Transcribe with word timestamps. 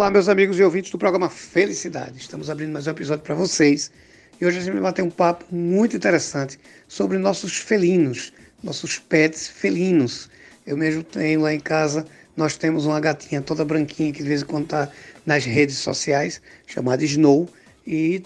Olá, 0.00 0.10
meus 0.10 0.30
amigos 0.30 0.58
e 0.58 0.62
ouvintes 0.64 0.90
do 0.90 0.96
programa 0.96 1.28
Felicidade. 1.28 2.16
Estamos 2.16 2.48
abrindo 2.48 2.72
mais 2.72 2.86
um 2.86 2.90
episódio 2.90 3.22
para 3.22 3.34
vocês. 3.34 3.92
E 4.40 4.46
hoje 4.46 4.56
a 4.56 4.60
gente 4.62 4.72
vai 4.72 4.80
bater 4.80 5.02
um 5.02 5.10
papo 5.10 5.44
muito 5.54 5.94
interessante 5.94 6.58
sobre 6.88 7.18
nossos 7.18 7.58
felinos, 7.58 8.32
nossos 8.62 8.98
pets 8.98 9.46
felinos. 9.46 10.30
Eu 10.66 10.78
mesmo 10.78 11.02
tenho 11.02 11.42
lá 11.42 11.52
em 11.52 11.60
casa, 11.60 12.06
nós 12.34 12.56
temos 12.56 12.86
uma 12.86 12.98
gatinha 12.98 13.42
toda 13.42 13.62
branquinha 13.62 14.10
que 14.10 14.22
de 14.22 14.28
vez 14.30 14.40
em 14.40 14.46
quando 14.46 14.64
está 14.64 14.88
nas 15.26 15.44
redes 15.44 15.76
sociais, 15.76 16.40
chamada 16.66 17.04
Snow, 17.04 17.46
e 17.86 18.22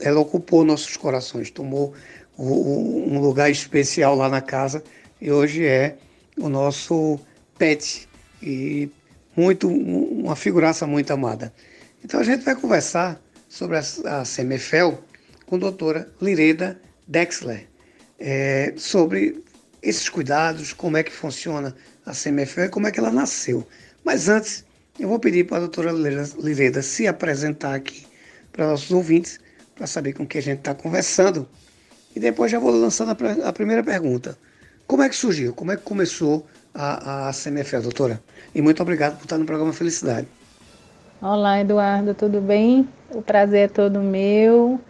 ela 0.00 0.20
ocupou 0.20 0.64
nossos 0.64 0.96
corações, 0.96 1.50
tomou 1.50 1.92
um 2.38 3.20
lugar 3.20 3.50
especial 3.50 4.16
lá 4.16 4.30
na 4.30 4.40
casa 4.40 4.82
e 5.20 5.30
hoje 5.30 5.66
é 5.66 5.98
o 6.38 6.48
nosso 6.48 7.20
pet 7.58 8.08
e 8.42 8.88
muito 9.36 9.68
uma 9.68 10.36
figuraça 10.36 10.86
muito 10.86 11.12
amada. 11.12 11.52
Então 12.04 12.20
a 12.20 12.24
gente 12.24 12.44
vai 12.44 12.54
conversar 12.54 13.20
sobre 13.48 13.76
a, 13.76 13.80
a 13.80 14.22
CMFL 14.24 14.96
com 15.46 15.56
a 15.56 15.58
doutora 15.58 16.08
Lireda 16.20 16.80
Dexler, 17.06 17.66
é, 18.18 18.72
sobre 18.76 19.42
esses 19.82 20.08
cuidados, 20.08 20.72
como 20.72 20.96
é 20.96 21.02
que 21.02 21.12
funciona 21.12 21.74
a 22.04 22.12
CMFL 22.12 22.62
e 22.62 22.68
como 22.68 22.86
é 22.86 22.90
que 22.90 23.00
ela 23.00 23.10
nasceu. 23.10 23.66
Mas 24.04 24.28
antes, 24.28 24.64
eu 24.98 25.08
vou 25.08 25.18
pedir 25.18 25.46
para 25.46 25.56
a 25.56 25.60
doutora 25.60 25.92
Lireda 25.92 26.82
se 26.82 27.06
apresentar 27.06 27.74
aqui 27.74 28.06
para 28.52 28.66
nossos 28.66 28.90
ouvintes, 28.90 29.40
para 29.74 29.86
saber 29.86 30.12
com 30.12 30.26
que 30.26 30.38
a 30.38 30.42
gente 30.42 30.58
está 30.58 30.74
conversando. 30.74 31.48
E 32.14 32.20
depois 32.20 32.50
já 32.50 32.58
vou 32.58 32.70
lançando 32.70 33.10
a, 33.10 33.48
a 33.48 33.52
primeira 33.52 33.82
pergunta. 33.82 34.36
Como 34.86 35.02
é 35.02 35.08
que 35.08 35.16
surgiu? 35.16 35.54
Como 35.54 35.72
é 35.72 35.76
que 35.76 35.82
começou 35.82 36.46
a, 36.74 37.28
a 37.28 37.32
CMFL, 37.32 37.82
doutora? 37.82 38.20
E 38.54 38.62
muito 38.62 38.82
obrigado 38.82 39.16
por 39.16 39.24
estar 39.24 39.38
no 39.38 39.44
programa 39.44 39.72
Felicidade. 39.72 40.26
Olá, 41.20 41.60
Eduardo, 41.60 42.14
tudo 42.14 42.40
bem? 42.40 42.88
O 43.10 43.20
prazer 43.20 43.64
é 43.64 43.68
todo 43.68 44.00
meu. 44.00 44.80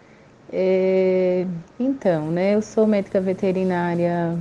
É... 0.51 1.45
Então, 1.79 2.31
né, 2.31 2.55
eu 2.55 2.61
sou 2.61 2.87
médica 2.87 3.19
veterinária 3.19 4.37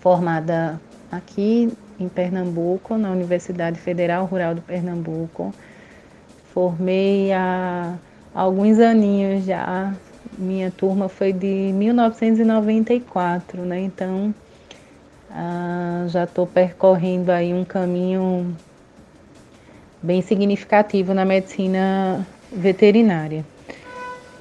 formada 0.00 0.80
aqui 1.10 1.72
em 1.98 2.08
Pernambuco, 2.08 2.96
na 2.96 3.10
Universidade 3.10 3.78
Federal 3.78 4.24
Rural 4.26 4.54
do 4.54 4.62
Pernambuco. 4.62 5.52
Formei 6.52 7.32
há 7.32 7.96
alguns 8.34 8.78
aninhos 8.78 9.44
já. 9.44 9.94
Minha 10.36 10.70
turma 10.70 11.08
foi 11.08 11.32
de 11.32 11.72
1994, 11.74 13.62
né? 13.62 13.80
Então, 13.80 14.32
ah, 15.30 16.06
já 16.08 16.24
estou 16.24 16.46
percorrendo 16.46 17.30
aí 17.30 17.52
um 17.52 17.64
caminho 17.64 18.56
bem 20.02 20.22
significativo 20.22 21.12
na 21.12 21.24
medicina 21.24 22.26
veterinária. 22.52 23.44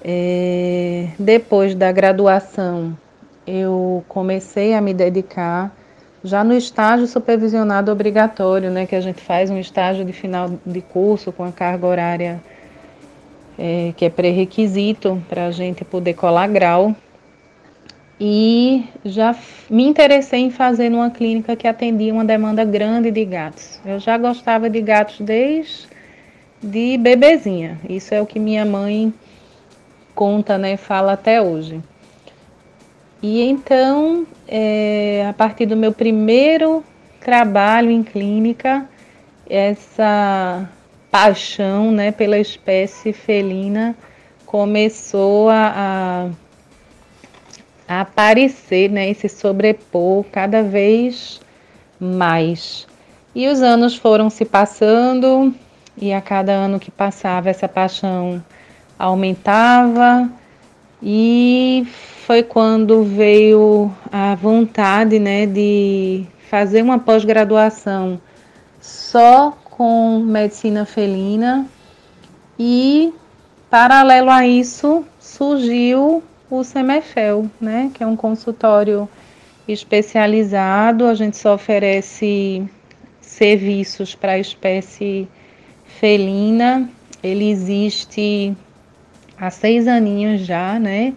É, 0.04 1.10
depois 1.20 1.76
da 1.76 1.92
graduação, 1.92 2.98
eu 3.46 4.04
comecei 4.08 4.74
a 4.74 4.82
me 4.82 4.94
dedicar 4.94 5.76
já 6.24 6.44
no 6.44 6.54
estágio 6.54 7.08
supervisionado 7.08 7.92
obrigatório, 7.92 8.70
né, 8.70 8.86
que 8.86 8.96
a 8.96 9.02
gente 9.02 9.22
faz 9.22 9.50
um 9.50 9.58
estágio 9.58 10.04
de 10.04 10.14
final 10.14 10.52
de 10.66 10.82
curso 10.82 11.32
com 11.32 11.44
a 11.44 11.52
carga 11.52 11.86
horária 11.86 12.42
é, 13.58 13.94
que 13.98 14.06
é 14.06 14.10
pré-requisito 14.10 15.22
para 15.28 15.48
a 15.48 15.52
gente 15.52 15.84
poder 15.84 16.14
colar 16.14 16.48
grau 16.48 16.96
e 18.20 18.86
já 19.06 19.36
me 19.70 19.84
interessei 19.84 20.40
em 20.40 20.50
fazer 20.50 20.90
numa 20.90 21.12
clínica 21.12 21.56
que 21.56 21.68
atendia 21.68 22.14
uma 22.14 22.26
demanda 22.26 22.66
grande 22.66 23.12
de 23.12 23.24
gatos. 23.24 23.80
Eu 23.86 24.00
já 24.00 24.18
gostava 24.18 24.70
de 24.70 24.82
gatos 24.82 25.20
desde 25.20 25.88
de 26.62 26.98
bebezinha. 26.98 27.80
Isso 27.88 28.14
é 28.14 28.22
o 28.22 28.26
que 28.26 28.40
minha 28.40 28.66
mãe 28.66 29.14
conta, 30.16 30.58
né, 30.58 30.78
fala 30.78 31.14
até 31.14 31.40
hoje. 31.40 31.80
E 33.22 33.42
então, 33.42 34.26
é, 34.48 35.26
a 35.30 35.34
partir 35.34 35.68
do 35.68 35.78
meu 35.78 35.92
primeiro 35.92 36.84
trabalho 37.20 37.92
em 37.92 38.04
clínica, 38.04 38.88
essa 39.48 40.68
paixão, 41.12 41.92
né, 41.92 42.12
pela 42.12 42.38
espécie 42.38 43.14
felina 43.14 43.96
começou 44.46 45.50
a, 45.50 45.74
a 45.76 46.30
a 47.88 48.02
aparecer 48.02 48.90
né, 48.90 49.10
e 49.10 49.16
se 49.16 49.30
sobrepor 49.30 50.26
cada 50.32 50.62
vez 50.62 51.40
mais. 52.00 52.86
E 53.34 53.48
os 53.48 53.62
anos 53.62 53.96
foram 53.96 54.30
se 54.30 54.44
passando, 54.44 55.54
e 55.96 56.12
a 56.12 56.22
cada 56.22 56.52
ano 56.52 56.80
que 56.80 56.92
passava, 56.92 57.50
essa 57.50 57.68
paixão 57.68 58.44
aumentava, 59.00 60.30
e 61.02 61.88
foi 62.26 62.44
quando 62.44 63.04
veio 63.04 63.92
a 64.12 64.36
vontade 64.36 65.20
né, 65.20 65.46
de 65.46 66.26
fazer 66.50 66.82
uma 66.82 67.00
pós-graduação 67.00 68.20
só 68.82 69.52
com 69.64 70.20
medicina 70.20 70.86
felina, 70.86 71.66
e 72.60 73.14
paralelo 73.70 74.32
a 74.32 74.48
isso 74.48 75.06
surgiu 75.20 76.24
o 76.50 76.64
Semefel, 76.64 77.50
né, 77.60 77.92
que 77.94 78.04
é 78.04 78.08
um 78.08 78.16
consultório 78.16 79.08
especializado. 79.68 81.06
A 81.06 81.14
gente 81.14 81.38
só 81.38 81.56
oferece 81.56 82.64
serviços 83.22 84.16
para 84.16 84.34
a 84.34 84.40
espécie 84.40 85.28
felina. 86.00 86.90
Ele 87.22 87.50
existe 87.50 88.56
há 89.38 89.50
seis 89.50 89.88
aninhos 89.88 90.42
já, 90.42 90.80
né? 90.80 91.14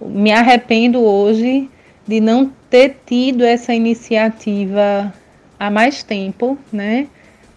Me 0.00 0.30
arrependo 0.30 1.02
hoje 1.02 1.68
de 2.06 2.20
não 2.20 2.50
ter 2.70 2.96
tido 3.04 3.44
essa 3.44 3.74
iniciativa 3.74 5.12
há 5.58 5.70
mais 5.70 6.02
tempo, 6.02 6.56
né? 6.72 7.08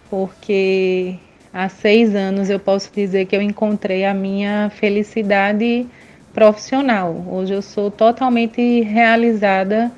Porque 0.10 1.16
há 1.54 1.70
seis 1.70 2.16
anos 2.16 2.50
eu 2.50 2.60
posso 2.60 2.92
dizer 2.94 3.28
que 3.28 3.36
eu 3.36 3.42
encontrei 3.42 4.04
a 4.04 4.14
minha 4.14 4.72
felicidade 4.76 5.88
profissional. 6.34 7.26
Hoje 7.30 7.54
eu 7.54 7.62
sou 7.62 7.90
totalmente 7.90 8.82
realizada 8.82 9.92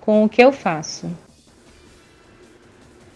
com 0.00 0.24
o 0.24 0.28
que 0.28 0.42
eu 0.42 0.52
faço. 0.52 1.10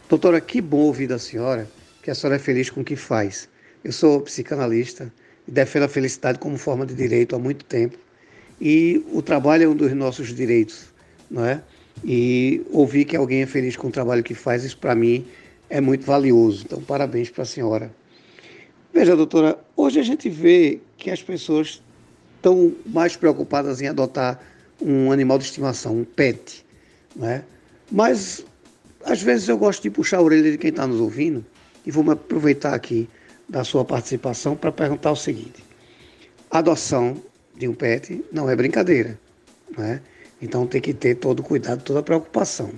Doutora, 0.09 0.41
que 0.41 0.61
bom 0.61 0.79
ouvir 0.79 1.07
da 1.07 1.19
senhora 1.19 1.69
que 2.07 2.11
a 2.13 2.15
senhora 2.15 2.37
é 2.37 2.39
feliz 2.39 2.71
com 2.71 2.83
o 2.83 2.85
que 2.85 2.95
faz. 2.95 3.49
Eu 3.83 3.91
sou 3.91 4.21
psicanalista 4.21 5.13
e 5.49 5.51
defendo 5.51 5.83
a 5.83 5.89
felicidade 5.89 6.39
como 6.39 6.57
forma 6.57 6.87
de 6.87 6.95
direito 6.95 7.35
há 7.35 7.39
muito 7.39 7.65
tempo. 7.65 7.99
E 8.61 9.05
o 9.13 9.21
trabalho 9.21 9.65
é 9.65 9.69
um 9.69 9.75
dos 9.75 9.93
nossos 9.93 10.33
direitos, 10.33 10.87
não 11.29 11.45
é? 11.45 11.61
E 12.05 12.65
ouvir 12.71 13.07
que 13.07 13.17
alguém 13.17 13.43
é 13.43 13.47
feliz 13.47 13.77
com 13.77 13.89
o 13.89 13.91
trabalho 13.91 14.23
que 14.23 14.35
faz, 14.35 14.63
isso 14.63 14.79
para 14.79 14.95
mim 14.95 15.27
é 15.69 15.81
muito 15.81 16.07
valioso. 16.07 16.63
Então, 16.65 16.81
parabéns 16.81 17.29
para 17.29 17.43
a 17.43 17.45
senhora. 17.45 17.91
Veja, 18.95 19.17
doutora, 19.17 19.59
hoje 19.77 19.99
a 19.99 20.05
gente 20.05 20.29
vê 20.31 20.79
que 20.97 21.11
as 21.11 21.21
pessoas 21.21 21.83
estão 22.47 22.73
mais 22.87 23.17
preocupadas 23.17 23.81
em 23.81 23.89
adotar 23.89 24.41
um 24.81 25.11
animal 25.11 25.37
de 25.37 25.45
estimação, 25.45 25.99
um 25.99 26.05
pet. 26.05 26.65
Né? 27.17 27.43
Mas, 27.91 28.45
às 29.05 29.21
vezes, 29.21 29.49
eu 29.49 29.59
gosto 29.59 29.83
de 29.83 29.91
puxar 29.91 30.19
a 30.19 30.23
orelha 30.23 30.53
de 30.53 30.59
quem 30.59 30.71
está 30.71 30.87
nos 30.87 31.01
ouvindo 31.01 31.45
e 31.85 31.91
vou 31.91 32.05
me 32.05 32.13
aproveitar 32.13 32.73
aqui 32.73 33.09
da 33.49 33.65
sua 33.65 33.85
participação 33.85 34.55
para 34.55 34.71
perguntar 34.71 35.11
o 35.11 35.17
seguinte: 35.17 35.65
adoção 36.51 37.21
de 37.57 37.67
um 37.67 37.75
pet 37.75 38.25
não 38.33 38.49
é 38.49 38.55
brincadeira. 38.55 39.19
Né? 39.77 40.01
Então, 40.41 40.67
tem 40.67 40.81
que 40.81 40.95
ter 40.95 41.17
todo 41.17 41.43
cuidado, 41.43 41.83
toda 41.83 42.03
preocupação. 42.03 42.71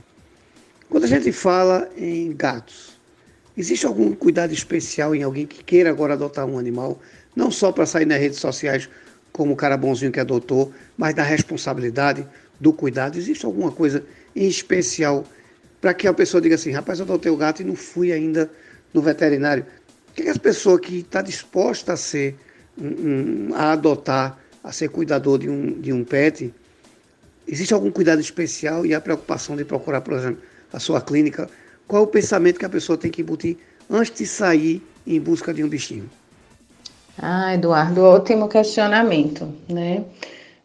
Quando 0.88 1.04
a 1.04 1.08
gente 1.08 1.30
fala 1.30 1.90
em 1.94 2.32
gatos, 2.32 2.98
existe 3.54 3.84
algum 3.84 4.14
cuidado 4.14 4.54
especial 4.54 5.14
em 5.14 5.22
alguém 5.22 5.46
que 5.46 5.62
queira 5.62 5.90
agora 5.90 6.14
adotar 6.14 6.46
um 6.46 6.58
animal, 6.58 6.98
não 7.36 7.50
só 7.50 7.70
para 7.70 7.84
sair 7.84 8.06
nas 8.06 8.18
redes 8.18 8.38
sociais 8.38 8.88
como 9.38 9.52
o 9.52 9.56
cara 9.56 9.76
bonzinho 9.76 10.10
que 10.10 10.18
adotou, 10.18 10.72
mas 10.96 11.14
da 11.14 11.22
responsabilidade, 11.22 12.26
do 12.58 12.72
cuidado. 12.72 13.16
Existe 13.16 13.46
alguma 13.46 13.70
coisa 13.70 14.02
em 14.34 14.48
especial 14.48 15.24
para 15.80 15.94
que 15.94 16.08
a 16.08 16.12
pessoa 16.12 16.40
diga 16.40 16.56
assim, 16.56 16.72
rapaz, 16.72 16.98
eu 16.98 17.04
adotei 17.04 17.30
o 17.30 17.36
gato 17.36 17.62
e 17.62 17.64
não 17.64 17.76
fui 17.76 18.10
ainda 18.10 18.50
no 18.92 19.00
veterinário. 19.00 19.64
O 20.08 20.12
que, 20.12 20.22
é 20.22 20.32
que 20.34 20.78
que 20.82 20.96
está 20.96 21.22
disposta 21.22 21.92
a 21.92 21.96
ser, 21.96 22.34
um, 22.76 23.54
a 23.54 23.70
adotar, 23.74 24.36
a 24.64 24.72
ser 24.72 24.88
cuidador 24.88 25.38
de 25.38 25.48
um, 25.48 25.80
de 25.80 25.92
um 25.92 26.02
pet, 26.02 26.52
existe 27.46 27.72
algum 27.72 27.92
cuidado 27.92 28.20
especial 28.20 28.84
e 28.84 28.92
a 28.92 29.00
preocupação 29.00 29.54
de 29.54 29.64
procurar, 29.64 30.00
por 30.00 30.14
exemplo, 30.14 30.42
a 30.72 30.80
sua 30.80 31.00
clínica? 31.00 31.48
Qual 31.86 32.02
é 32.02 32.04
o 32.04 32.08
pensamento 32.08 32.58
que 32.58 32.66
a 32.66 32.68
pessoa 32.68 32.98
tem 32.98 33.08
que 33.08 33.22
embutir 33.22 33.56
antes 33.88 34.12
de 34.12 34.26
sair 34.26 34.82
em 35.06 35.20
busca 35.20 35.54
de 35.54 35.62
um 35.62 35.68
bichinho? 35.68 36.10
Ah, 37.20 37.54
Eduardo, 37.54 38.04
ótimo 38.04 38.48
questionamento, 38.48 39.48
né? 39.68 40.04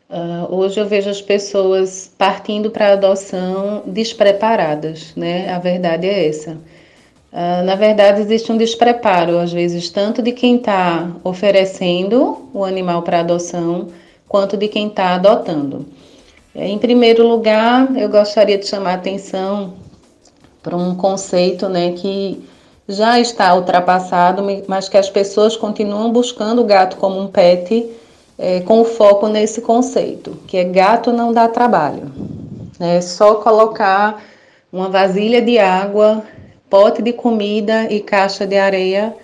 Uh, 0.07 0.55
hoje 0.55 0.79
eu 0.79 0.85
vejo 0.85 1.09
as 1.09 1.19
pessoas 1.19 2.11
partindo 2.15 2.69
para 2.69 2.89
a 2.89 2.93
adoção 2.93 3.81
despreparadas, 3.87 5.15
né? 5.15 5.51
A 5.51 5.57
verdade 5.57 6.05
é 6.05 6.27
essa. 6.27 6.51
Uh, 6.51 7.63
na 7.65 7.73
verdade, 7.73 8.21
existe 8.21 8.51
um 8.51 8.57
despreparo, 8.57 9.39
às 9.39 9.51
vezes, 9.51 9.89
tanto 9.89 10.21
de 10.21 10.31
quem 10.31 10.57
está 10.57 11.09
oferecendo 11.23 12.47
o 12.53 12.63
animal 12.63 13.01
para 13.01 13.21
adoção, 13.21 13.87
quanto 14.27 14.55
de 14.55 14.67
quem 14.67 14.89
está 14.89 15.15
adotando. 15.15 15.87
Em 16.53 16.77
primeiro 16.77 17.27
lugar, 17.27 17.97
eu 17.97 18.07
gostaria 18.09 18.59
de 18.59 18.67
chamar 18.67 18.91
a 18.91 18.95
atenção 18.95 19.73
para 20.61 20.77
um 20.77 20.93
conceito 20.93 21.67
né, 21.67 21.93
que 21.93 22.47
já 22.87 23.19
está 23.19 23.53
ultrapassado, 23.55 24.43
mas 24.67 24.89
que 24.89 24.97
as 24.97 25.09
pessoas 25.09 25.55
continuam 25.55 26.11
buscando 26.11 26.61
o 26.61 26.65
gato 26.65 26.97
como 26.97 27.19
um 27.19 27.27
pet, 27.27 27.89
é, 28.37 28.59
com 28.61 28.83
foco 28.83 29.27
nesse 29.27 29.61
conceito, 29.61 30.37
que 30.47 30.57
é 30.57 30.63
gato 30.63 31.11
não 31.11 31.31
dá 31.31 31.47
trabalho. 31.47 32.11
É 32.79 32.99
só 32.99 33.35
colocar 33.35 34.21
uma 34.71 34.89
vasilha 34.89 35.41
de 35.41 35.59
água, 35.59 36.23
pote 36.69 37.01
de 37.01 37.13
comida 37.13 37.87
e 37.91 37.99
caixa 37.99 38.45
de 38.45 38.57
areia 38.57 39.15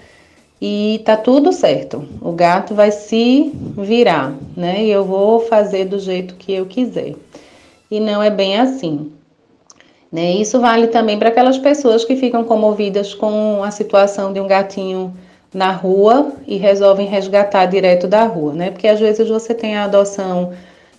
e 0.61 1.01
tá 1.03 1.17
tudo 1.17 1.51
certo. 1.51 2.07
O 2.21 2.31
gato 2.31 2.75
vai 2.75 2.91
se 2.91 3.51
virar, 3.77 4.33
né? 4.56 4.83
E 4.83 4.91
eu 4.91 5.03
vou 5.03 5.39
fazer 5.41 5.85
do 5.85 5.97
jeito 5.97 6.35
que 6.35 6.53
eu 6.53 6.65
quiser. 6.65 7.15
E 7.89 8.00
não 8.00 8.21
é 8.21 8.29
bem 8.29 8.59
assim. 8.59 9.11
Né? 10.11 10.33
Isso 10.33 10.59
vale 10.59 10.88
também 10.88 11.19
para 11.19 11.29
aquelas 11.29 11.57
pessoas 11.57 12.03
que 12.03 12.15
ficam 12.15 12.44
comovidas 12.44 13.13
com 13.13 13.63
a 13.63 13.69
situação 13.69 14.33
de 14.33 14.39
um 14.39 14.47
gatinho 14.47 15.13
na 15.53 15.71
rua 15.71 16.31
e 16.47 16.57
resolvem 16.57 17.07
resgatar 17.07 17.65
direto 17.65 18.07
da 18.07 18.23
rua, 18.23 18.53
né? 18.53 18.71
Porque 18.71 18.88
às 18.88 19.00
vezes 19.00 19.27
você 19.27 19.53
tem 19.53 19.75
a 19.75 19.85
adoção 19.85 20.53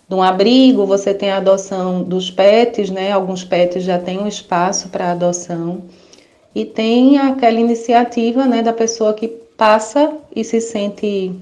de 0.08 0.14
um 0.14 0.22
abrigo, 0.22 0.86
você 0.86 1.14
tem 1.14 1.30
a 1.30 1.36
adoção 1.36 2.02
dos 2.02 2.30
pets, 2.30 2.90
né? 2.90 3.12
Alguns 3.12 3.44
pets 3.44 3.84
já 3.84 3.98
têm 3.98 4.18
um 4.18 4.26
espaço 4.26 4.88
para 4.88 5.12
adoção. 5.12 5.82
E 6.54 6.64
tem 6.64 7.18
aquela 7.18 7.60
iniciativa, 7.60 8.44
né, 8.44 8.60
da 8.60 8.72
pessoa 8.72 9.14
que 9.14 9.28
passa 9.28 10.12
e 10.34 10.42
se 10.42 10.60
sente 10.60 11.32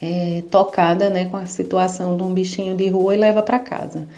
é, 0.00 0.42
tocada, 0.50 1.08
né, 1.08 1.26
com 1.26 1.36
a 1.36 1.46
situação 1.46 2.16
de 2.16 2.22
um 2.24 2.34
bichinho 2.34 2.76
de 2.76 2.88
rua 2.88 3.14
e 3.14 3.18
leva 3.18 3.40
para 3.40 3.60
casa. 3.60 4.08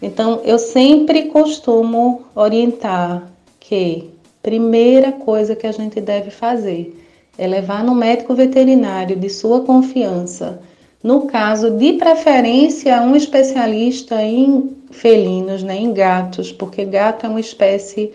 Então, 0.00 0.40
eu 0.44 0.58
sempre 0.58 1.26
costumo 1.26 2.22
orientar 2.34 3.30
que 3.58 4.10
primeira 4.42 5.10
coisa 5.10 5.56
que 5.56 5.66
a 5.66 5.72
gente 5.72 6.00
deve 6.00 6.30
fazer 6.30 6.96
é 7.38 7.46
levar 7.46 7.82
no 7.82 7.94
médico 7.94 8.34
veterinário 8.34 9.16
de 9.16 9.28
sua 9.28 9.62
confiança. 9.62 10.60
No 11.02 11.22
caso, 11.22 11.70
de 11.70 11.94
preferência, 11.94 13.00
um 13.02 13.14
especialista 13.16 14.22
em 14.22 14.76
felinos, 14.90 15.62
né, 15.62 15.76
em 15.76 15.92
gatos, 15.92 16.52
porque 16.52 16.84
gato 16.84 17.26
é 17.26 17.28
uma 17.28 17.40
espécie 17.40 18.12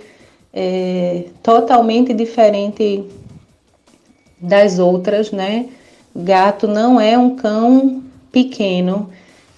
é, 0.54 1.26
totalmente 1.42 2.14
diferente 2.14 3.04
das 4.40 4.80
outras, 4.80 5.32
né? 5.32 5.68
Gato 6.16 6.68
não 6.68 7.00
é 7.00 7.18
um 7.18 7.36
cão 7.36 8.04
pequeno, 8.32 9.10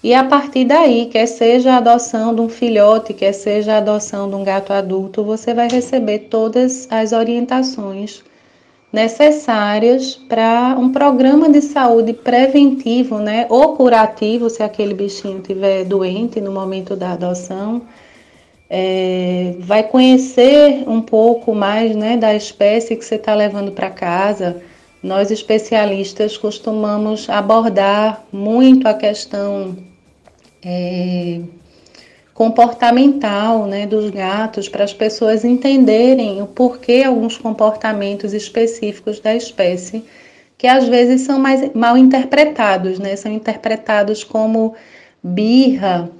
e 0.04 0.12
a 0.12 0.22
partir 0.22 0.66
daí, 0.66 1.06
quer 1.06 1.24
seja 1.24 1.72
a 1.72 1.76
adoção 1.78 2.34
de 2.34 2.42
um 2.42 2.48
filhote, 2.50 3.14
quer 3.14 3.32
seja 3.32 3.72
a 3.72 3.78
adoção 3.78 4.28
de 4.28 4.36
um 4.36 4.44
gato 4.44 4.70
adulto, 4.70 5.24
você 5.24 5.54
vai 5.54 5.66
receber 5.66 6.28
todas 6.28 6.86
as 6.90 7.12
orientações 7.12 8.22
necessárias 8.92 10.14
para 10.14 10.76
um 10.78 10.92
programa 10.92 11.48
de 11.48 11.62
saúde 11.62 12.12
preventivo, 12.12 13.18
né, 13.18 13.46
ou 13.48 13.76
curativo, 13.76 14.50
se 14.50 14.62
aquele 14.62 14.92
bichinho 14.92 15.38
estiver 15.38 15.86
doente 15.86 16.38
no 16.38 16.52
momento 16.52 16.94
da 16.94 17.12
adoção. 17.12 17.80
É, 18.68 19.54
vai 19.60 19.84
conhecer 19.84 20.84
um 20.86 21.00
pouco 21.00 21.54
mais 21.54 21.96
né, 21.96 22.18
da 22.18 22.34
espécie 22.34 22.94
que 22.94 23.06
você 23.06 23.14
está 23.14 23.34
levando 23.34 23.72
para 23.72 23.88
casa. 23.88 24.60
Nós 25.02 25.30
especialistas 25.30 26.36
costumamos 26.36 27.30
abordar 27.30 28.22
muito 28.30 28.86
a 28.86 28.92
questão 28.92 29.74
é, 30.64 31.40
comportamental 32.32 33.66
né, 33.66 33.86
dos 33.86 34.10
gatos 34.10 34.68
para 34.68 34.84
as 34.84 34.92
pessoas 34.92 35.44
entenderem 35.44 36.42
o 36.42 36.46
porquê 36.46 37.04
alguns 37.06 37.36
comportamentos 37.36 38.32
específicos 38.32 39.20
da 39.20 39.34
espécie 39.34 40.04
que 40.56 40.66
às 40.66 40.88
vezes 40.88 41.22
são 41.22 41.38
mais 41.38 41.72
mal 41.74 41.96
interpretados, 41.96 42.98
né? 42.98 43.16
São 43.16 43.30
interpretados 43.30 44.24
como 44.24 44.74
birra, 45.22 46.10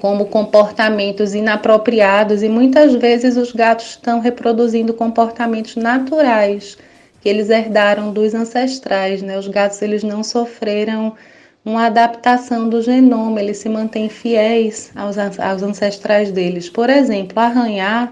como 0.00 0.26
comportamentos 0.26 1.34
inapropriados 1.34 2.42
e 2.42 2.48
muitas 2.48 2.94
vezes 2.94 3.36
os 3.36 3.52
gatos 3.52 3.90
estão 3.90 4.20
reproduzindo 4.20 4.94
comportamentos 4.94 5.76
naturais 5.76 6.78
que 7.20 7.28
eles 7.28 7.50
herdaram 7.50 8.12
dos 8.12 8.32
ancestrais, 8.32 9.22
né? 9.22 9.38
Os 9.38 9.48
gatos 9.48 9.82
eles 9.82 10.02
não 10.02 10.22
sofreram 10.22 11.14
uma 11.68 11.84
adaptação 11.84 12.66
do 12.66 12.80
genoma, 12.80 13.40
eles 13.42 13.58
se 13.58 13.68
mantêm 13.68 14.08
fiéis 14.08 14.90
aos, 14.96 15.18
aos 15.18 15.62
ancestrais 15.62 16.32
deles. 16.32 16.70
Por 16.70 16.88
exemplo, 16.88 17.38
arranhar 17.38 18.10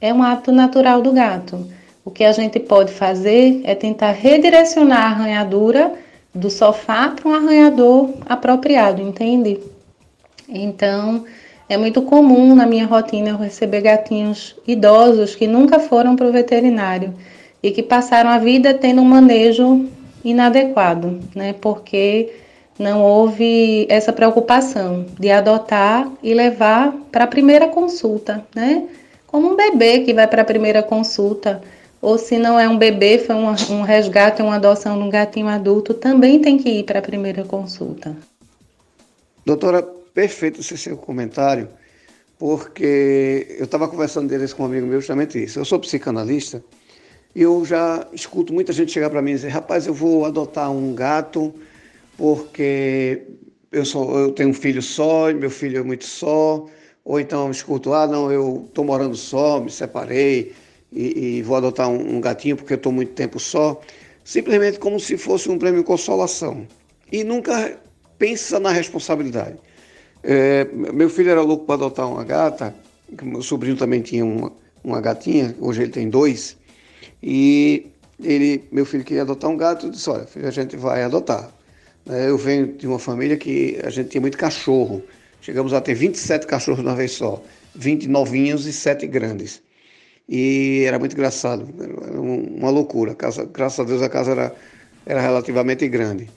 é 0.00 0.14
um 0.14 0.22
hábito 0.22 0.52
natural 0.52 1.02
do 1.02 1.10
gato. 1.10 1.66
O 2.04 2.12
que 2.12 2.22
a 2.22 2.30
gente 2.30 2.60
pode 2.60 2.92
fazer 2.92 3.60
é 3.64 3.74
tentar 3.74 4.12
redirecionar 4.12 5.00
a 5.00 5.10
arranhadura 5.10 5.92
do 6.32 6.48
sofá 6.48 7.08
para 7.08 7.28
um 7.28 7.34
arranhador 7.34 8.10
apropriado, 8.24 9.02
entende? 9.02 9.58
Então, 10.48 11.24
é 11.68 11.76
muito 11.76 12.02
comum 12.02 12.54
na 12.54 12.66
minha 12.66 12.86
rotina 12.86 13.30
eu 13.30 13.36
receber 13.36 13.80
gatinhos 13.80 14.54
idosos 14.64 15.34
que 15.34 15.48
nunca 15.48 15.80
foram 15.80 16.14
para 16.14 16.28
o 16.28 16.32
veterinário 16.32 17.12
e 17.60 17.72
que 17.72 17.82
passaram 17.82 18.30
a 18.30 18.38
vida 18.38 18.72
tendo 18.72 19.02
um 19.02 19.04
manejo 19.04 19.88
inadequado, 20.24 21.18
né? 21.34 21.52
Porque 21.60 22.41
não 22.78 23.02
houve 23.02 23.86
essa 23.88 24.12
preocupação 24.12 25.06
de 25.18 25.30
adotar 25.30 26.10
e 26.22 26.34
levar 26.34 26.92
para 27.10 27.24
a 27.24 27.26
primeira 27.26 27.68
consulta, 27.68 28.44
né? 28.54 28.88
Como 29.26 29.52
um 29.52 29.56
bebê 29.56 30.00
que 30.00 30.12
vai 30.12 30.26
para 30.26 30.42
a 30.42 30.44
primeira 30.44 30.82
consulta, 30.82 31.62
ou 32.00 32.18
se 32.18 32.38
não 32.38 32.58
é 32.58 32.68
um 32.68 32.76
bebê, 32.76 33.18
foi 33.18 33.34
um, 33.34 33.48
um 33.70 33.82
resgate, 33.82 34.42
uma 34.42 34.56
adoção 34.56 34.98
de 34.98 35.04
um 35.04 35.10
gatinho 35.10 35.48
adulto, 35.48 35.94
também 35.94 36.40
tem 36.40 36.58
que 36.58 36.68
ir 36.68 36.84
para 36.84 36.98
a 36.98 37.02
primeira 37.02 37.44
consulta. 37.44 38.16
Doutora, 39.44 39.82
perfeito 40.12 40.60
esse 40.60 40.76
seu 40.76 40.96
comentário, 40.96 41.68
porque 42.38 43.46
eu 43.58 43.64
estava 43.64 43.88
conversando 43.88 44.28
deles 44.28 44.52
com 44.52 44.62
um 44.62 44.66
amigo 44.66 44.86
meu 44.86 45.00
justamente 45.00 45.42
isso. 45.42 45.58
Eu 45.58 45.64
sou 45.64 45.78
psicanalista 45.78 46.62
e 47.34 47.42
eu 47.42 47.64
já 47.64 48.06
escuto 48.12 48.52
muita 48.52 48.72
gente 48.72 48.92
chegar 48.92 49.10
para 49.10 49.22
mim 49.22 49.30
e 49.30 49.34
dizer: 49.34 49.48
rapaz, 49.48 49.86
eu 49.86 49.94
vou 49.94 50.24
adotar 50.24 50.70
um 50.70 50.94
gato 50.94 51.54
porque 52.22 53.20
eu, 53.72 53.84
sou, 53.84 54.16
eu 54.16 54.30
tenho 54.30 54.50
um 54.50 54.54
filho 54.54 54.80
só, 54.80 55.32
meu 55.34 55.50
filho 55.50 55.80
é 55.80 55.82
muito 55.82 56.04
só, 56.04 56.64
ou 57.04 57.18
então 57.18 57.50
escuto, 57.50 57.92
ah, 57.92 58.06
não, 58.06 58.30
eu 58.30 58.64
estou 58.68 58.84
morando 58.84 59.16
só, 59.16 59.58
me 59.58 59.68
separei 59.68 60.52
e, 60.92 61.38
e 61.38 61.42
vou 61.42 61.56
adotar 61.56 61.88
um, 61.88 62.18
um 62.18 62.20
gatinho 62.20 62.56
porque 62.56 62.74
eu 62.74 62.76
estou 62.76 62.92
muito 62.92 63.10
tempo 63.14 63.40
só, 63.40 63.80
simplesmente 64.22 64.78
como 64.78 65.00
se 65.00 65.18
fosse 65.18 65.50
um 65.50 65.58
prêmio 65.58 65.80
de 65.80 65.84
consolação. 65.84 66.64
E 67.10 67.24
nunca 67.24 67.76
pensa 68.18 68.60
na 68.60 68.70
responsabilidade. 68.70 69.56
É, 70.22 70.64
meu 70.72 71.10
filho 71.10 71.30
era 71.30 71.42
louco 71.42 71.64
para 71.64 71.74
adotar 71.74 72.08
uma 72.08 72.22
gata, 72.22 72.72
meu 73.20 73.42
sobrinho 73.42 73.76
também 73.76 74.00
tinha 74.00 74.24
uma, 74.24 74.52
uma 74.84 75.00
gatinha, 75.00 75.56
hoje 75.58 75.82
ele 75.82 75.90
tem 75.90 76.08
dois, 76.08 76.56
e 77.20 77.90
ele, 78.22 78.62
meu 78.70 78.86
filho 78.86 79.02
queria 79.02 79.22
adotar 79.22 79.50
um 79.50 79.56
gato, 79.56 79.86
eu 79.86 79.90
disse, 79.90 80.08
olha, 80.08 80.24
filho, 80.24 80.46
a 80.46 80.52
gente 80.52 80.76
vai 80.76 81.02
adotar. 81.02 81.52
É, 82.08 82.28
eu 82.28 82.36
venho 82.36 82.66
de 82.66 82.86
uma 82.86 82.98
família 82.98 83.36
que 83.36 83.78
a 83.84 83.90
gente 83.90 84.10
tinha 84.10 84.20
muito 84.20 84.36
cachorro. 84.36 85.02
Chegamos 85.40 85.72
a 85.72 85.80
ter 85.80 85.94
27 85.94 86.46
cachorros 86.46 86.80
de 86.80 86.86
uma 86.86 86.96
vez 86.96 87.12
só, 87.12 87.42
20 87.74 88.08
novinhos 88.08 88.66
e 88.66 88.72
7 88.72 89.06
grandes. 89.06 89.62
E 90.28 90.84
era 90.86 90.98
muito 90.98 91.12
engraçado, 91.12 91.68
era 91.80 92.20
uma 92.20 92.70
loucura. 92.70 93.12
A 93.12 93.14
casa, 93.14 93.44
graças 93.44 93.80
a 93.80 93.84
Deus 93.84 94.02
a 94.02 94.08
casa 94.08 94.32
era, 94.32 94.54
era 95.04 95.20
relativamente 95.20 95.88
grande. 95.88 96.28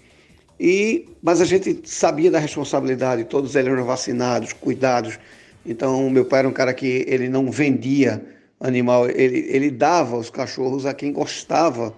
E, 0.60 1.07
mas 1.22 1.41
a 1.41 1.45
gente 1.45 1.81
sabia 1.86 2.31
da 2.31 2.39
responsabilidade, 2.39 3.25
todos 3.25 3.55
eles 3.55 3.72
eram 3.72 3.86
vacinados, 3.86 4.53
cuidados. 4.53 5.19
Então, 5.65 6.10
meu 6.10 6.25
pai 6.25 6.39
era 6.39 6.48
um 6.48 6.53
cara 6.53 6.74
que 6.74 7.05
ele 7.07 7.27
não 7.27 7.51
vendia 7.51 8.24
animal, 8.60 9.10
ele, 9.10 9.45
ele 9.50 9.69
dava 9.69 10.17
os 10.17 10.29
cachorros 10.29 10.86
a 10.86 10.93
quem 10.93 11.12
gostava 11.12 11.93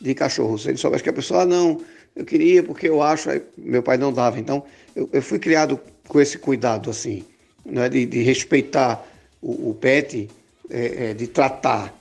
de 0.00 0.14
cachorros. 0.14 0.66
Ele 0.66 0.76
soubesse 0.76 1.02
que 1.02 1.10
a 1.10 1.12
pessoa, 1.12 1.42
ah, 1.42 1.46
não, 1.46 1.80
eu 2.16 2.24
queria 2.24 2.62
porque 2.62 2.88
eu 2.88 3.02
acho, 3.02 3.28
meu 3.58 3.82
pai 3.82 3.98
não 3.98 4.10
dava. 4.10 4.40
Então, 4.40 4.64
eu, 4.94 5.08
eu 5.12 5.22
fui 5.22 5.38
criado 5.38 5.78
com 6.08 6.18
esse 6.18 6.38
cuidado, 6.38 6.88
assim, 6.88 7.22
né, 7.64 7.88
de, 7.88 8.06
de 8.06 8.22
respeitar 8.22 9.06
o, 9.42 9.70
o 9.70 9.74
pet, 9.74 10.28
é, 10.70 11.10
é, 11.10 11.14
de 11.14 11.26
tratar. 11.26 11.94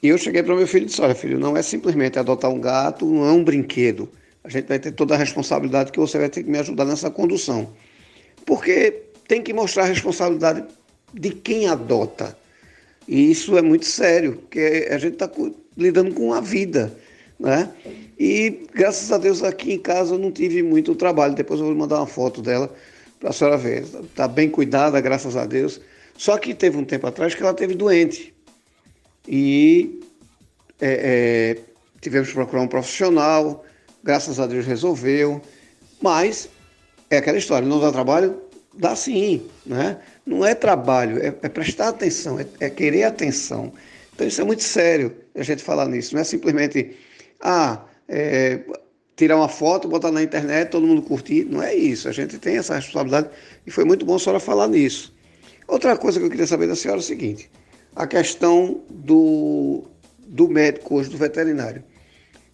E 0.00 0.08
eu 0.08 0.16
cheguei 0.16 0.42
para 0.42 0.54
meu 0.54 0.66
filho 0.66 0.84
e 0.84 0.86
disse: 0.86 1.02
Olha, 1.02 1.14
filho, 1.14 1.38
não 1.38 1.56
é 1.56 1.62
simplesmente 1.62 2.18
adotar 2.18 2.50
um 2.50 2.60
gato, 2.60 3.04
não 3.04 3.26
é 3.26 3.32
um 3.32 3.42
brinquedo. 3.42 4.08
A 4.44 4.48
gente 4.48 4.66
vai 4.66 4.78
ter 4.78 4.92
toda 4.92 5.14
a 5.14 5.18
responsabilidade 5.18 5.92
que 5.92 5.98
você 5.98 6.18
vai 6.18 6.28
ter 6.28 6.42
que 6.42 6.50
me 6.50 6.58
ajudar 6.58 6.84
nessa 6.84 7.10
condução. 7.10 7.72
Porque 8.46 9.02
tem 9.28 9.42
que 9.42 9.52
mostrar 9.52 9.84
a 9.84 9.86
responsabilidade 9.86 10.64
de 11.14 11.30
quem 11.30 11.68
adota. 11.68 12.36
E 13.06 13.30
isso 13.30 13.56
é 13.56 13.62
muito 13.62 13.84
sério, 13.84 14.36
porque 14.36 14.88
a 14.90 14.98
gente 14.98 15.14
está 15.14 15.30
lidando 15.76 16.14
com 16.14 16.32
a 16.32 16.40
vida, 16.40 16.96
né? 17.42 17.68
E 18.18 18.66
graças 18.72 19.10
a 19.10 19.18
Deus 19.18 19.42
aqui 19.42 19.72
em 19.72 19.78
casa 19.78 20.14
eu 20.14 20.18
não 20.18 20.30
tive 20.30 20.62
muito 20.62 20.94
trabalho. 20.94 21.34
Depois 21.34 21.58
eu 21.58 21.66
vou 21.66 21.74
mandar 21.74 21.96
uma 21.96 22.06
foto 22.06 22.40
dela 22.40 22.72
para 23.18 23.30
a 23.30 23.32
senhora 23.32 23.58
ver. 23.58 23.82
Está 23.82 24.28
bem 24.28 24.48
cuidada, 24.48 25.00
graças 25.00 25.36
a 25.36 25.44
Deus. 25.44 25.80
Só 26.16 26.38
que 26.38 26.54
teve 26.54 26.76
um 26.76 26.84
tempo 26.84 27.06
atrás 27.06 27.34
que 27.34 27.42
ela 27.42 27.52
teve 27.52 27.74
doente. 27.74 28.32
E 29.26 30.00
é, 30.80 31.56
é, 31.58 31.58
tivemos 32.00 32.28
que 32.28 32.34
procurar 32.34 32.62
um 32.62 32.68
profissional, 32.68 33.64
graças 34.04 34.38
a 34.38 34.46
Deus 34.46 34.64
resolveu. 34.66 35.42
Mas 36.00 36.48
é 37.10 37.16
aquela 37.16 37.38
história, 37.38 37.66
não 37.66 37.80
dá 37.80 37.90
trabalho? 37.90 38.40
Dá 38.74 38.96
sim, 38.96 39.42
né? 39.66 39.98
Não 40.24 40.46
é 40.46 40.54
trabalho, 40.54 41.18
é, 41.18 41.26
é 41.42 41.48
prestar 41.48 41.88
atenção, 41.88 42.38
é, 42.38 42.46
é, 42.60 42.70
querer 42.70 43.04
atenção. 43.04 43.72
Então 44.14 44.26
isso 44.26 44.40
é 44.40 44.44
muito 44.44 44.62
sério 44.62 45.14
a 45.34 45.42
gente 45.42 45.62
falar 45.62 45.88
nisso. 45.88 46.14
Não 46.14 46.20
é 46.20 46.24
simplesmente, 46.24 46.96
ah, 47.42 47.84
é, 48.08 48.60
tirar 49.16 49.36
uma 49.36 49.48
foto, 49.48 49.88
botar 49.88 50.10
na 50.10 50.22
internet, 50.22 50.70
todo 50.70 50.86
mundo 50.86 51.02
curtir. 51.02 51.44
Não 51.44 51.62
é 51.62 51.74
isso. 51.74 52.08
A 52.08 52.12
gente 52.12 52.38
tem 52.38 52.56
essa 52.56 52.76
responsabilidade 52.76 53.28
e 53.66 53.70
foi 53.70 53.84
muito 53.84 54.06
bom 54.06 54.14
a 54.14 54.18
senhora 54.18 54.40
falar 54.40 54.68
nisso. 54.68 55.12
Outra 55.66 55.96
coisa 55.96 56.18
que 56.18 56.26
eu 56.26 56.30
queria 56.30 56.46
saber 56.46 56.66
da 56.68 56.76
senhora 56.76 57.00
é 57.00 57.02
o 57.02 57.04
seguinte: 57.04 57.50
a 57.94 58.06
questão 58.06 58.82
do, 58.88 59.84
do 60.26 60.48
médico 60.48 60.96
hoje, 60.96 61.10
do 61.10 61.16
veterinário. 61.16 61.82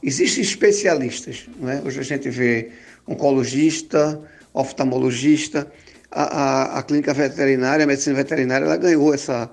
Existem 0.01 0.43
especialistas, 0.45 1.49
não 1.59 1.69
é? 1.69 1.83
Hoje 1.85 1.99
a 1.99 2.05
gente 2.05 2.31
vê 2.31 2.71
oncologista, 3.07 4.21
oftalmologista, 4.55 5.71
a, 6.11 6.23
a, 6.23 6.79
a, 6.79 6.83
clínica 6.85 7.13
veterinária, 7.13 7.83
a 7.83 7.87
medicina 7.87 8.15
veterinária, 8.15 8.65
ela 8.65 8.77
ganhou 8.77 9.13
essa, 9.13 9.51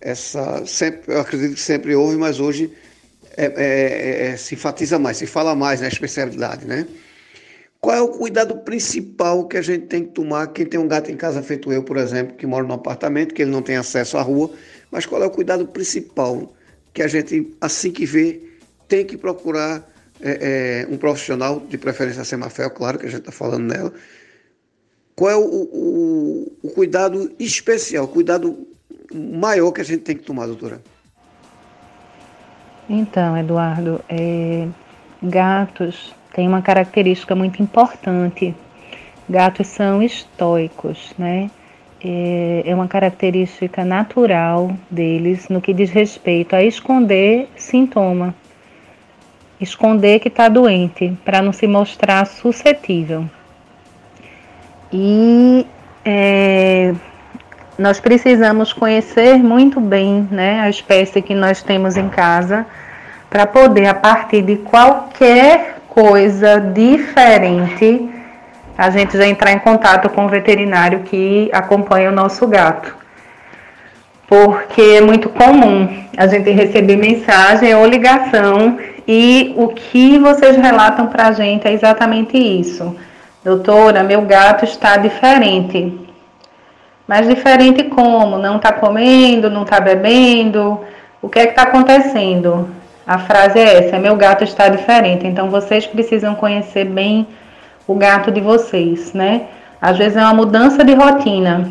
essa 0.00 0.66
sempre, 0.66 1.14
eu 1.14 1.20
acredito 1.20 1.54
que 1.54 1.60
sempre 1.60 1.94
houve, 1.94 2.18
mas 2.18 2.40
hoje 2.40 2.70
é, 3.36 3.44
é, 3.44 4.26
é, 4.28 4.36
se 4.36 4.54
enfatiza 4.54 4.98
mais, 4.98 5.18
se 5.18 5.26
fala 5.26 5.54
mais 5.54 5.80
na 5.80 5.88
especialidade, 5.88 6.66
né? 6.66 6.86
Qual 7.80 7.94
é 7.94 8.00
o 8.00 8.08
cuidado 8.08 8.56
principal 8.58 9.46
que 9.46 9.56
a 9.56 9.62
gente 9.62 9.86
tem 9.86 10.04
que 10.04 10.12
tomar? 10.12 10.48
Quem 10.48 10.64
tem 10.66 10.80
um 10.80 10.88
gato 10.88 11.10
em 11.10 11.16
casa, 11.16 11.42
feito 11.42 11.72
eu, 11.72 11.82
por 11.82 11.98
exemplo, 11.98 12.34
que 12.34 12.46
mora 12.46 12.66
num 12.66 12.74
apartamento, 12.74 13.34
que 13.34 13.42
ele 13.42 13.50
não 13.50 13.62
tem 13.62 13.76
acesso 13.76 14.16
à 14.16 14.22
rua, 14.22 14.50
mas 14.90 15.06
qual 15.06 15.22
é 15.22 15.26
o 15.26 15.30
cuidado 15.30 15.66
principal 15.66 16.52
que 16.92 17.02
a 17.02 17.06
gente, 17.06 17.54
assim 17.60 17.92
que 17.92 18.06
vê, 18.06 18.40
tem 18.88 19.04
que 19.04 19.16
procurar 19.16 19.86
é, 20.20 20.86
é, 20.88 20.92
um 20.92 20.96
profissional, 20.96 21.60
de 21.60 21.76
preferência 21.76 22.22
a 22.22 22.24
Semafel, 22.24 22.70
claro 22.70 22.98
que 22.98 23.06
a 23.06 23.08
gente 23.10 23.20
está 23.20 23.32
falando 23.32 23.72
nela. 23.72 23.92
Qual 25.14 25.30
é 25.30 25.36
o, 25.36 25.44
o, 25.44 26.56
o 26.62 26.70
cuidado 26.70 27.30
especial, 27.38 28.06
o 28.06 28.08
cuidado 28.08 28.66
maior 29.14 29.70
que 29.72 29.80
a 29.80 29.84
gente 29.84 30.02
tem 30.02 30.16
que 30.16 30.24
tomar, 30.24 30.46
doutora? 30.46 30.80
Então, 32.88 33.36
Eduardo, 33.36 34.00
é, 34.08 34.68
gatos 35.22 36.14
têm 36.32 36.46
uma 36.46 36.62
característica 36.62 37.34
muito 37.34 37.60
importante. 37.62 38.54
Gatos 39.28 39.66
são 39.66 40.02
estoicos, 40.02 41.12
né? 41.18 41.50
É, 42.04 42.62
é 42.66 42.74
uma 42.74 42.86
característica 42.86 43.84
natural 43.84 44.70
deles 44.88 45.48
no 45.48 45.60
que 45.60 45.72
diz 45.72 45.90
respeito 45.90 46.54
a 46.54 46.62
esconder 46.62 47.48
sintoma, 47.56 48.34
esconder 49.60 50.20
que 50.20 50.28
está 50.28 50.48
doente, 50.48 51.16
para 51.24 51.42
não 51.42 51.52
se 51.52 51.66
mostrar 51.66 52.24
suscetível. 52.26 53.28
E 54.92 55.66
é, 56.04 56.94
nós 57.78 58.00
precisamos 58.00 58.72
conhecer 58.72 59.36
muito 59.36 59.80
bem 59.80 60.26
né, 60.30 60.60
a 60.60 60.70
espécie 60.70 61.20
que 61.20 61.34
nós 61.34 61.62
temos 61.62 61.96
em 61.96 62.08
casa 62.08 62.64
para 63.28 63.46
poder, 63.46 63.86
a 63.86 63.94
partir 63.94 64.42
de 64.42 64.56
qualquer 64.56 65.78
coisa 65.88 66.58
diferente, 66.60 68.08
a 68.78 68.90
gente 68.90 69.16
já 69.16 69.26
entrar 69.26 69.52
em 69.52 69.58
contato 69.58 70.08
com 70.08 70.26
o 70.26 70.28
veterinário 70.28 71.00
que 71.00 71.50
acompanha 71.52 72.10
o 72.10 72.14
nosso 72.14 72.46
gato. 72.46 72.94
Porque 74.28 74.80
é 74.80 75.00
muito 75.00 75.28
comum 75.28 75.88
a 76.16 76.26
gente 76.26 76.50
receber 76.50 76.96
mensagem 76.96 77.74
ou 77.74 77.86
ligação 77.86 78.78
e 79.06 79.54
o 79.56 79.68
que 79.68 80.18
vocês 80.18 80.56
relatam 80.56 81.06
para 81.06 81.28
a 81.28 81.32
gente 81.32 81.68
é 81.68 81.72
exatamente 81.72 82.36
isso. 82.36 82.96
Doutora, 83.44 84.02
meu 84.02 84.22
gato 84.22 84.64
está 84.64 84.96
diferente. 84.96 86.05
Mas 87.06 87.28
diferente 87.28 87.84
como? 87.84 88.38
Não 88.38 88.56
está 88.56 88.72
comendo, 88.72 89.48
não 89.48 89.62
está 89.62 89.78
bebendo? 89.78 90.80
O 91.22 91.28
que 91.28 91.38
é 91.38 91.46
que 91.46 91.50
está 91.50 91.62
acontecendo? 91.62 92.68
A 93.06 93.18
frase 93.18 93.58
é 93.58 93.86
essa: 93.86 93.98
meu 93.98 94.16
gato 94.16 94.42
está 94.42 94.68
diferente. 94.68 95.26
Então 95.26 95.48
vocês 95.48 95.86
precisam 95.86 96.34
conhecer 96.34 96.84
bem 96.84 97.26
o 97.86 97.94
gato 97.94 98.30
de 98.32 98.40
vocês, 98.40 99.12
né? 99.12 99.42
Às 99.80 99.96
vezes 99.96 100.16
é 100.16 100.20
uma 100.20 100.34
mudança 100.34 100.84
de 100.84 100.94
rotina. 100.94 101.70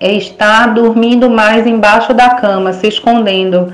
É 0.00 0.12
estar 0.12 0.72
dormindo 0.72 1.28
mais 1.28 1.66
embaixo 1.66 2.14
da 2.14 2.30
cama, 2.30 2.72
se 2.72 2.86
escondendo. 2.86 3.72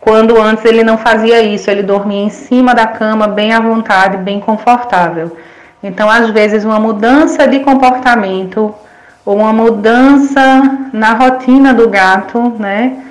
Quando 0.00 0.40
antes 0.40 0.64
ele 0.64 0.82
não 0.82 0.96
fazia 0.96 1.42
isso, 1.42 1.70
ele 1.70 1.82
dormia 1.82 2.22
em 2.22 2.30
cima 2.30 2.74
da 2.74 2.86
cama, 2.86 3.28
bem 3.28 3.52
à 3.52 3.60
vontade, 3.60 4.16
bem 4.16 4.40
confortável. 4.40 5.36
Então, 5.82 6.08
às 6.08 6.30
vezes, 6.30 6.64
uma 6.64 6.80
mudança 6.80 7.46
de 7.46 7.60
comportamento 7.60 8.74
ou 9.24 9.36
uma 9.36 9.52
mudança 9.52 10.88
na 10.92 11.14
rotina 11.14 11.72
do 11.72 11.88
gato, 11.88 12.54
né? 12.58 13.04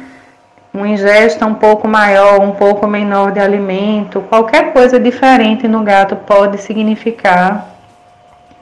Uma 0.73 0.87
ingesta 0.87 1.45
um 1.45 1.53
pouco 1.53 1.87
maior, 1.87 2.39
um 2.39 2.51
pouco 2.51 2.87
menor 2.87 3.31
de 3.31 3.39
alimento, 3.39 4.21
qualquer 4.21 4.71
coisa 4.71 4.99
diferente 4.99 5.67
no 5.67 5.83
gato 5.83 6.15
pode 6.15 6.61
significar 6.61 7.67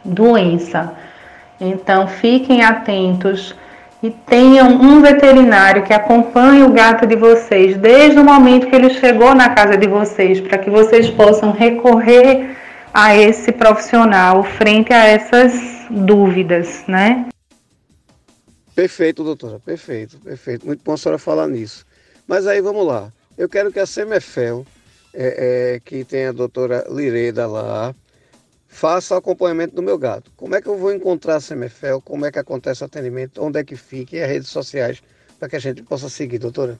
doença. 0.04 0.94
Então 1.62 2.08
fiquem 2.08 2.64
atentos 2.64 3.56
e 4.02 4.10
tenham 4.10 4.70
um 4.70 5.02
veterinário 5.02 5.84
que 5.84 5.94
acompanhe 5.94 6.64
o 6.64 6.72
gato 6.72 7.06
de 7.06 7.16
vocês 7.16 7.78
desde 7.78 8.18
o 8.20 8.24
momento 8.24 8.68
que 8.68 8.76
ele 8.76 8.90
chegou 8.92 9.36
na 9.36 9.50
casa 9.50 9.78
de 9.78 9.88
vocês, 9.88 10.40
para 10.40 10.58
que 10.58 10.70
vocês 10.70 11.10
possam 11.10 11.52
recorrer 11.52 12.56
a 12.94 13.16
esse 13.16 13.52
profissional 13.52 14.42
frente 14.44 14.94
a 14.94 15.06
essas 15.06 15.86
dúvidas, 15.90 16.84
né? 16.88 17.26
Perfeito, 18.80 19.26
doutora, 19.26 19.60
perfeito, 19.60 20.18
perfeito. 20.20 20.66
Muito 20.66 20.82
bom 20.86 20.94
a 20.94 20.98
senhora 20.98 21.20
falar 21.20 21.50
nisso. 21.50 21.86
Mas 22.26 22.48
aí 22.48 22.62
vamos 22.62 22.88
lá. 22.88 23.12
Eu 23.38 23.50
quero 23.50 23.74
que 23.74 23.80
a 23.80 23.86
Semefel, 23.86 24.66
é, 25.14 25.74
é, 25.74 25.80
que 25.82 26.06
tem 26.06 26.28
a 26.28 26.32
doutora 26.32 26.86
Lireda 26.90 27.46
lá, 27.46 27.94
faça 28.70 29.16
o 29.16 29.18
acompanhamento 29.18 29.76
do 29.76 29.84
meu 29.84 29.98
gato. 29.98 30.32
Como 30.38 30.56
é 30.56 30.62
que 30.62 30.70
eu 30.70 30.78
vou 30.78 30.94
encontrar 30.94 31.36
a 31.36 31.40
Semefel? 31.42 32.00
Como 32.00 32.26
é 32.26 32.32
que 32.32 32.40
acontece 32.40 32.82
o 32.82 32.86
atendimento? 32.86 33.44
Onde 33.44 33.60
é 33.60 33.66
que 33.66 33.76
fica? 33.76 34.16
E 34.16 34.24
as 34.24 34.30
redes 34.30 34.48
sociais 34.48 35.04
para 35.38 35.50
que 35.50 35.58
a 35.58 35.60
gente 35.60 35.84
possa 35.84 36.08
seguir, 36.08 36.38
doutora? 36.38 36.80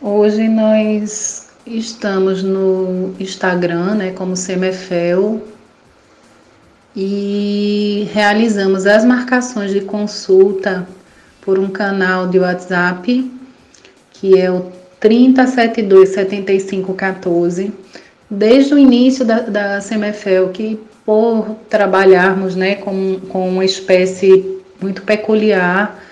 Hoje 0.00 0.46
nós 0.46 1.48
estamos 1.66 2.44
no 2.44 3.16
Instagram, 3.18 3.96
né, 3.96 4.12
como 4.12 4.36
Semefel, 4.36 5.42
e 6.96 8.08
realizamos 8.14 8.86
as 8.86 9.04
marcações 9.04 9.70
de 9.70 9.82
consulta 9.82 10.88
por 11.42 11.58
um 11.58 11.68
canal 11.68 12.26
de 12.26 12.38
WhatsApp, 12.38 13.30
que 14.12 14.38
é 14.38 14.50
o 14.50 14.72
3072 14.98 16.08
7514, 16.08 17.72
desde 18.30 18.72
o 18.72 18.78
início 18.78 19.26
da, 19.26 19.40
da 19.40 19.78
CMFL, 19.80 20.48
que 20.54 20.80
por 21.04 21.54
trabalharmos 21.68 22.56
né, 22.56 22.76
com, 22.76 23.20
com 23.28 23.48
uma 23.48 23.64
espécie 23.64 24.58
muito 24.80 25.02
peculiar 25.02 26.02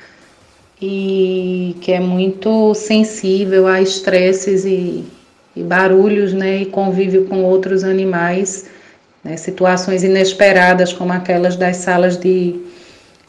e 0.81 1.77
que 1.81 1.93
é 1.93 1.99
muito 1.99 2.75
sensível 2.75 3.67
a 3.67 3.81
estresses 3.81 4.65
e, 4.65 5.05
e 5.57 5.63
barulhos 5.63 6.33
né, 6.33 6.59
e 6.59 6.67
convívio 6.67 7.25
com 7.25 7.43
outros 7.43 7.83
animais, 7.83 8.67
né, 9.25 9.37
situações 9.37 10.05
inesperadas, 10.05 10.93
como 10.93 11.13
aquelas 11.13 11.57
das 11.57 11.79
salas 11.79 12.19
de 12.19 12.61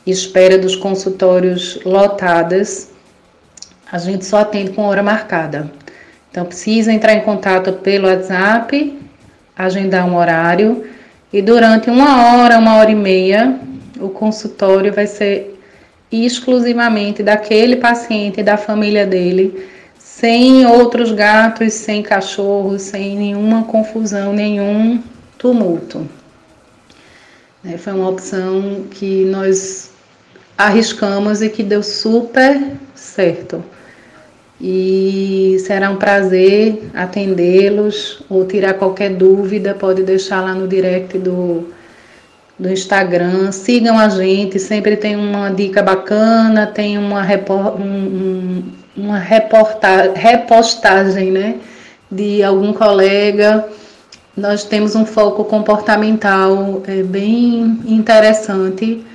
espera 0.06 0.58
dos 0.58 0.76
consultórios 0.76 1.80
lotadas, 1.86 2.92
a 3.92 3.98
gente 3.98 4.26
só 4.26 4.40
atende 4.40 4.72
com 4.72 4.84
hora 4.84 5.02
marcada. 5.02 5.72
Então, 6.30 6.46
precisa 6.46 6.92
entrar 6.92 7.14
em 7.14 7.22
contato 7.22 7.72
pelo 7.74 8.08
WhatsApp, 8.08 9.00
agendar 9.58 10.06
um 10.06 10.18
horário, 10.18 10.86
e 11.32 11.42
durante 11.42 11.90
uma 11.90 12.42
hora, 12.44 12.60
uma 12.60 12.76
hora 12.76 12.92
e 12.92 12.96
meia, 12.96 13.58
o 14.00 14.10
consultório 14.10 14.92
vai 14.94 15.08
ser 15.08 15.60
exclusivamente 16.12 17.24
daquele 17.24 17.78
paciente 17.78 18.42
e 18.42 18.44
da 18.44 18.58
família 18.58 19.06
dele, 19.06 19.66
sem 19.98 20.66
outros 20.66 21.12
gatos, 21.12 21.74
sem 21.74 22.04
cachorros, 22.04 22.84
sem 22.84 23.18
nenhuma 23.18 23.64
confusão, 23.64 24.34
nenhum 24.34 25.02
tumulto. 25.38 26.08
É, 27.64 27.78
foi 27.78 27.94
uma 27.94 28.10
opção 28.10 28.86
que 28.92 29.26
nós 29.26 29.92
arriscamos 30.58 31.42
e 31.42 31.50
que 31.50 31.64
deu 31.64 31.82
super 31.84 32.62
certo. 32.94 33.64
e 34.60 35.58
será 35.66 35.90
um 35.90 35.98
prazer 35.98 36.90
atendê-los 36.94 38.24
ou 38.30 38.46
tirar 38.46 38.76
qualquer 38.76 39.10
dúvida, 39.16 39.74
pode 39.74 40.04
deixar 40.04 40.42
lá 40.42 40.54
no 40.54 40.68
direct 40.68 41.18
do, 41.18 41.68
do 42.58 42.70
Instagram. 42.70 43.52
Sigam 43.52 44.00
a 44.00 44.08
gente, 44.10 44.58
sempre 44.60 44.96
tem 44.96 45.16
uma 45.16 45.50
dica 45.50 45.84
bacana, 45.84 46.68
tem 46.68 46.98
uma, 46.98 47.22
repor, 47.22 47.80
um, 47.80 48.64
uma 48.96 49.20
reporta, 49.20 50.14
repostagem 50.16 51.32
né, 51.32 51.56
de 52.10 52.42
algum 52.42 52.72
colega. 52.72 53.68
Nós 54.36 54.66
temos 54.66 54.96
um 54.96 55.06
foco 55.06 55.46
comportamental 55.46 56.82
é, 56.88 57.02
bem 57.02 57.80
interessante 57.86 59.06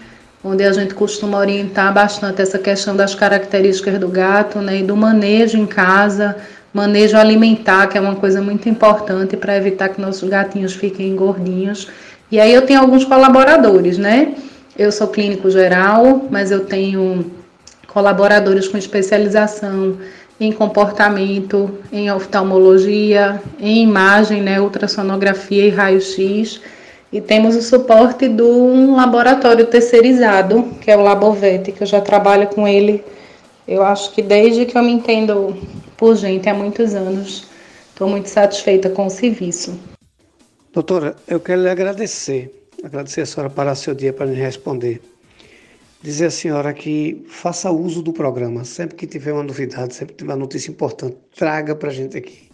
onde 0.42 0.64
a 0.64 0.72
gente 0.72 0.94
costuma 0.94 1.38
orientar 1.38 1.92
bastante 1.92 2.40
essa 2.40 2.58
questão 2.58 2.96
das 2.96 3.14
características 3.14 3.98
do 3.98 4.08
gato 4.08 4.58
né, 4.60 4.78
e 4.78 4.82
do 4.82 4.96
manejo 4.96 5.58
em 5.58 5.66
casa, 5.66 6.36
manejo 6.72 7.16
alimentar, 7.16 7.86
que 7.88 7.98
é 7.98 8.00
uma 8.00 8.16
coisa 8.16 8.40
muito 8.40 8.68
importante 8.68 9.36
para 9.36 9.56
evitar 9.56 9.90
que 9.90 10.00
nossos 10.00 10.26
gatinhos 10.28 10.72
fiquem 10.72 11.14
gordinhos. 11.14 11.88
E 12.32 12.40
aí 12.40 12.54
eu 12.54 12.62
tenho 12.62 12.80
alguns 12.80 13.04
colaboradores, 13.04 13.98
né? 13.98 14.34
Eu 14.78 14.90
sou 14.90 15.08
clínico 15.08 15.50
geral, 15.50 16.26
mas 16.30 16.50
eu 16.50 16.64
tenho 16.64 17.30
colaboradores 17.86 18.68
com 18.68 18.78
especialização 18.78 19.98
em 20.40 20.50
comportamento, 20.50 21.78
em 21.92 22.10
oftalmologia, 22.10 23.40
em 23.60 23.82
imagem, 23.82 24.42
né, 24.42 24.60
ultrassonografia 24.60 25.66
e 25.66 25.68
raio-x 25.68 26.60
e 27.12 27.20
temos 27.20 27.56
o 27.56 27.62
suporte 27.62 28.28
de 28.28 28.42
um 28.42 28.94
laboratório 28.94 29.66
terceirizado, 29.66 30.62
que 30.80 30.90
é 30.90 30.96
o 30.96 31.02
Labovet, 31.02 31.72
que 31.72 31.82
eu 31.82 31.86
já 31.86 32.00
trabalho 32.00 32.46
com 32.48 32.68
ele, 32.68 33.04
eu 33.66 33.82
acho 33.82 34.12
que 34.12 34.22
desde 34.22 34.64
que 34.64 34.78
eu 34.78 34.82
me 34.82 34.92
entendo 34.92 35.56
por 35.96 36.16
gente 36.16 36.48
há 36.48 36.54
muitos 36.54 36.94
anos. 36.94 37.46
Estou 37.90 38.08
muito 38.08 38.28
satisfeita 38.28 38.88
com 38.88 39.06
o 39.06 39.10
serviço. 39.10 39.78
Doutora, 40.72 41.14
eu 41.28 41.38
quero 41.38 41.62
lhe 41.62 41.68
agradecer, 41.68 42.66
agradecer 42.82 43.20
a 43.20 43.26
senhora 43.26 43.50
para 43.50 43.74
seu 43.74 43.94
dia 43.94 44.12
para 44.12 44.24
me 44.24 44.34
responder. 44.34 45.02
Dizer 46.02 46.26
à 46.26 46.30
senhora 46.30 46.72
que 46.72 47.24
faça 47.28 47.70
uso 47.70 48.02
do 48.02 48.12
programa, 48.12 48.64
sempre 48.64 48.96
que 48.96 49.06
tiver 49.06 49.32
uma 49.32 49.42
novidade, 49.42 49.94
sempre 49.94 50.14
que 50.14 50.18
tiver 50.18 50.32
uma 50.32 50.38
notícia 50.38 50.70
importante, 50.70 51.16
traga 51.36 51.74
para 51.74 51.90
a 51.90 51.92
gente 51.92 52.16
aqui, 52.16 52.48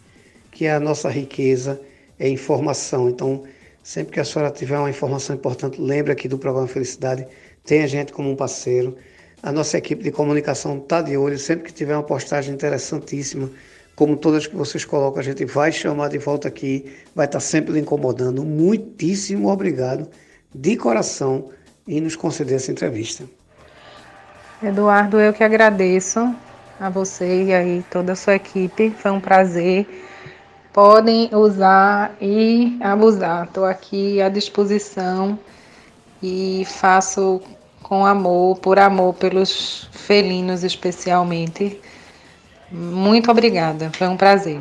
que 0.50 0.66
é 0.66 0.72
a 0.72 0.80
nossa 0.80 1.08
riqueza, 1.08 1.80
é 2.18 2.28
informação. 2.28 3.08
Então, 3.08 3.44
Sempre 3.86 4.14
que 4.14 4.18
a 4.18 4.24
senhora 4.24 4.50
tiver 4.50 4.76
uma 4.76 4.90
informação 4.90 5.36
importante, 5.36 5.80
lembre 5.80 6.10
aqui 6.10 6.26
do 6.26 6.36
programa 6.36 6.66
Felicidade, 6.66 7.24
tem 7.64 7.84
a 7.84 7.86
gente 7.86 8.12
como 8.12 8.28
um 8.28 8.34
parceiro. 8.34 8.96
A 9.40 9.52
nossa 9.52 9.78
equipe 9.78 10.02
de 10.02 10.10
comunicação 10.10 10.78
está 10.78 11.00
de 11.00 11.16
olho, 11.16 11.38
sempre 11.38 11.66
que 11.66 11.72
tiver 11.72 11.94
uma 11.94 12.02
postagem 12.02 12.52
interessantíssima, 12.52 13.48
como 13.94 14.16
todas 14.16 14.44
que 14.48 14.56
vocês 14.56 14.84
colocam, 14.84 15.20
a 15.20 15.22
gente 15.22 15.44
vai 15.44 15.70
chamar 15.70 16.08
de 16.08 16.18
volta 16.18 16.48
aqui, 16.48 16.96
vai 17.14 17.26
estar 17.26 17.38
sempre 17.38 17.74
lhe 17.74 17.78
incomodando. 17.78 18.44
Muitíssimo 18.44 19.52
obrigado, 19.52 20.10
de 20.52 20.76
coração, 20.76 21.50
em 21.86 22.00
nos 22.00 22.16
conceder 22.16 22.56
essa 22.56 22.72
entrevista. 22.72 23.24
Eduardo, 24.62 25.20
eu 25.20 25.32
que 25.32 25.44
agradeço 25.44 26.34
a 26.80 26.90
você 26.90 27.44
e 27.44 27.54
aí 27.54 27.84
toda 27.90 28.12
a 28.12 28.16
sua 28.16 28.34
equipe. 28.36 28.90
Foi 28.90 29.10
um 29.10 29.20
prazer 29.20 29.86
podem 30.76 31.30
usar 31.34 32.14
e 32.20 32.76
abusar. 32.82 33.46
Estou 33.46 33.64
aqui 33.64 34.20
à 34.20 34.28
disposição 34.28 35.38
e 36.22 36.66
faço 36.66 37.40
com 37.82 38.04
amor, 38.04 38.58
por 38.58 38.78
amor 38.78 39.14
pelos 39.14 39.88
felinos 39.90 40.62
especialmente. 40.62 41.80
Muito 42.70 43.30
obrigada, 43.30 43.90
foi 43.96 44.06
um 44.06 44.18
prazer. 44.18 44.60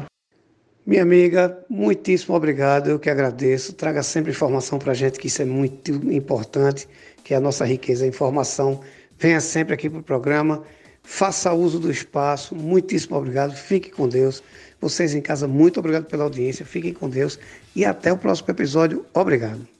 Minha 0.85 1.01
amiga, 1.01 1.59
muitíssimo 1.69 2.33
obrigado, 2.33 2.91
eu 2.91 2.97
que 2.97 3.09
agradeço. 3.09 3.73
Traga 3.73 4.01
sempre 4.01 4.31
informação 4.31 4.79
para 4.79 4.93
a 4.93 4.95
gente, 4.95 5.19
que 5.19 5.27
isso 5.27 5.41
é 5.41 5.45
muito 5.45 5.91
importante, 6.13 6.87
que 7.25 7.33
é 7.33 7.37
a 7.37 7.41
nossa 7.41 7.65
riqueza, 7.65 8.05
a 8.05 8.07
informação. 8.07 8.81
Venha 9.17 9.41
sempre 9.41 9.73
aqui 9.73 9.89
para 9.89 9.99
o 9.99 10.03
programa, 10.03 10.63
faça 11.01 11.51
uso 11.51 11.79
do 11.79 11.89
espaço. 11.89 12.55
Muitíssimo 12.55 13.17
obrigado, 13.17 13.55
fique 13.55 13.89
com 13.89 14.07
Deus. 14.07 14.43
Vocês 14.79 15.15
em 15.15 15.21
casa, 15.21 15.47
muito 15.47 15.79
obrigado 15.79 16.05
pela 16.05 16.23
audiência. 16.23 16.63
Fiquem 16.63 16.93
com 16.93 17.09
Deus 17.09 17.39
e 17.75 17.83
até 17.83 18.13
o 18.13 18.17
próximo 18.17 18.51
episódio. 18.51 19.03
Obrigado. 19.13 19.74